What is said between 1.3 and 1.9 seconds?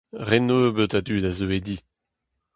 zeue di.